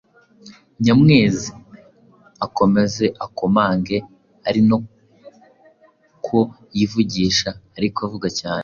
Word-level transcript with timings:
Nyamwezi: 0.83 1.49
(Akomeze 2.45 3.05
akomange 3.25 3.97
ari 4.47 4.61
na 4.69 4.77
ko 6.25 6.39
yivugisha 6.77 7.49
ariko 7.77 7.99
avuga 8.07 8.27
cyane). 8.39 8.59